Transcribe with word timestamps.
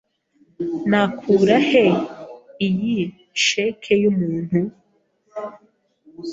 Nakura 0.89 1.57
he 1.69 1.85
iyi 2.67 2.97
cheque 3.43 3.93
yumuntu? 4.03 4.59